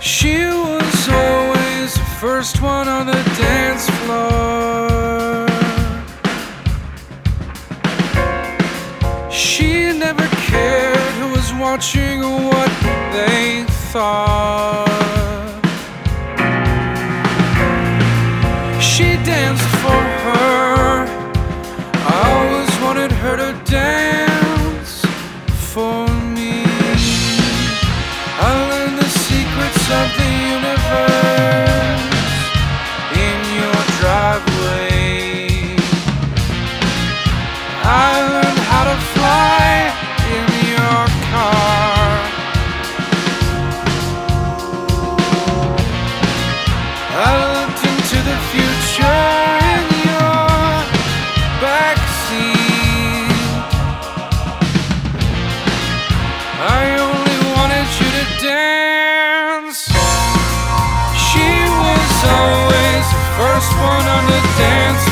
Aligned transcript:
She 0.00 0.36
was 0.46 1.08
always 1.08 1.94
the 1.94 2.04
first 2.20 2.62
one 2.62 2.86
on 2.86 3.06
the 3.06 3.20
dance 3.36 3.90
floor. 3.90 5.48
She 9.28 9.92
never 9.92 10.26
cared 10.46 10.96
who 11.18 11.32
was 11.32 11.52
watching 11.54 12.22
or 12.22 12.40
what 12.48 12.70
they 13.12 13.64
thought. 13.92 14.86
She 18.80 19.16
danced 19.24 19.68
for 19.82 19.97
first 63.38 63.72
one 63.78 64.06
on 64.16 64.26
the 64.26 64.40
dance 64.58 65.07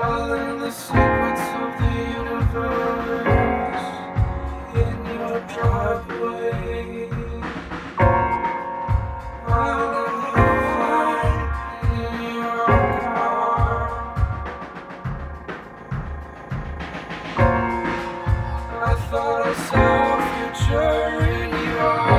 I 0.00 0.04
thought 19.10 19.42
I 19.46 19.52
saw 19.66 20.14
a 20.14 20.22
future 20.54 21.18
in 21.26 21.50
your 21.50 22.17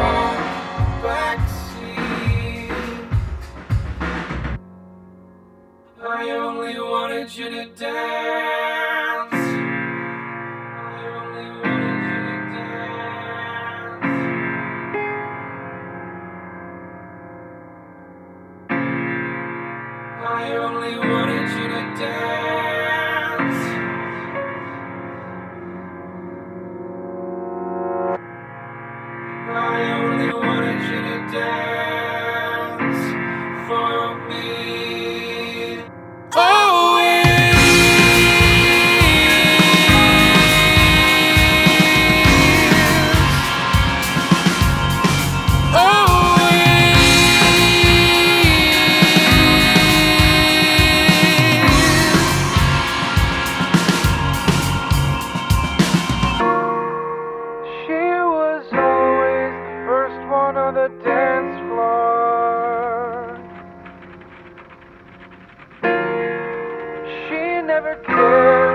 you 7.39 7.49
to 7.49 7.65
dance. 7.67 7.87
I 9.31 9.33
only 11.07 11.47
wanted 11.61 12.03
you 12.11 12.19
to 12.27 12.35
dance. 12.51 14.09
I 20.21 20.51
only 20.57 20.93
wanted 20.99 21.49
you 21.49 21.67
to 21.69 21.81
dance. 22.03 23.78
Dance 61.09 61.57
floor. 61.67 63.33
She 67.25 67.41
never 67.65 67.95
cared 68.05 68.68